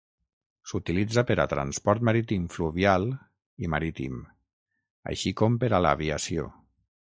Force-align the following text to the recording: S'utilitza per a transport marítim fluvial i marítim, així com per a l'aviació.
S'utilitza 0.69 1.23
per 1.31 1.35
a 1.43 1.45
transport 1.51 2.05
marítim 2.09 2.47
fluvial 2.55 3.05
i 3.67 3.71
marítim, 3.75 4.17
així 5.15 5.37
com 5.43 5.63
per 5.65 5.73
a 5.81 5.85
l'aviació. 5.89 6.51